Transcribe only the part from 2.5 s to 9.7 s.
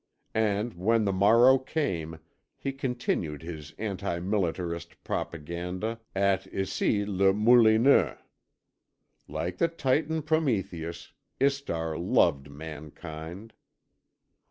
he continued his anti militarist propaganda at Issy les Moulineaux. Like the